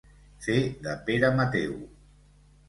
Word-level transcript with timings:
Fer 0.45 0.55
de 0.87 0.95
Pere 1.11 1.31
Mateu. 1.41 1.77